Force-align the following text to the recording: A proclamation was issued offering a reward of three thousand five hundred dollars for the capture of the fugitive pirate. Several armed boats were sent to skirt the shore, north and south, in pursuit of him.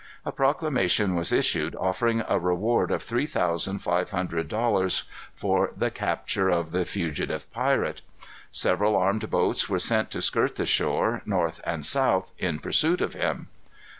A 0.25 0.31
proclamation 0.31 1.13
was 1.13 1.31
issued 1.31 1.75
offering 1.75 2.23
a 2.27 2.39
reward 2.39 2.89
of 2.89 3.03
three 3.03 3.27
thousand 3.27 3.83
five 3.83 4.09
hundred 4.09 4.47
dollars 4.47 5.03
for 5.35 5.73
the 5.77 5.91
capture 5.91 6.49
of 6.49 6.71
the 6.71 6.85
fugitive 6.85 7.53
pirate. 7.53 8.01
Several 8.51 8.95
armed 8.95 9.29
boats 9.29 9.69
were 9.69 9.77
sent 9.77 10.09
to 10.09 10.21
skirt 10.23 10.55
the 10.55 10.65
shore, 10.65 11.21
north 11.27 11.61
and 11.67 11.85
south, 11.85 12.31
in 12.39 12.57
pursuit 12.57 12.99
of 12.99 13.13
him. 13.13 13.49